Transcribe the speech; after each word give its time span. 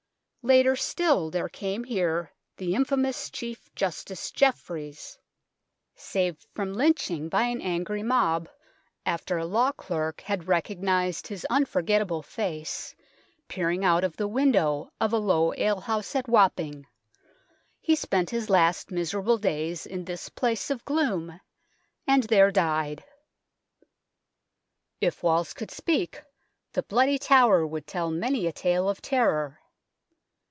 Later 0.43 0.75
still 0.75 1.29
there 1.29 1.49
came 1.49 1.83
here 1.83 2.33
the 2.57 2.73
infamous 2.73 3.29
Chief 3.29 3.69
Justice 3.75 4.31
Jeffreys. 4.31 5.19
Saved 5.95 6.47
from 6.55 6.73
lynching 6.73 7.29
by 7.29 7.43
an 7.43 7.61
angry 7.61 8.01
mob, 8.01 8.49
after 9.05 9.37
a 9.37 9.45
law 9.45 9.71
clerk 9.71 10.21
had 10.21 10.39
94 10.47 10.47
THE 10.47 10.47
TOWER 10.47 10.55
OF 10.55 10.55
LONDON 10.55 10.55
recognized 10.89 11.27
his 11.27 11.45
unforgettable 11.47 12.21
face 12.23 12.95
peering 13.49 13.85
out 13.85 14.03
of 14.03 14.17
the 14.17 14.27
window 14.27 14.91
of 14.99 15.13
a 15.13 15.19
low 15.19 15.53
ale 15.57 15.81
house 15.81 16.15
at 16.15 16.27
Wapping, 16.27 16.87
he 17.79 17.95
spent 17.95 18.31
his 18.31 18.49
last 18.49 18.89
miserable 18.89 19.37
days 19.37 19.85
in 19.85 20.05
this 20.05 20.27
place 20.29 20.71
of 20.71 20.83
gloom, 20.85 21.39
and 22.07 22.23
there 22.23 22.49
died. 22.49 23.03
If 24.99 25.21
walls 25.21 25.53
could 25.53 25.69
speak, 25.69 26.23
the 26.73 26.81
Bloody 26.81 27.19
Tower 27.19 27.63
would 27.67 27.85
tell 27.85 28.09
many 28.09 28.47
a 28.47 28.51
tale 28.51 28.89
of 28.89 29.03
terror. 29.03 29.59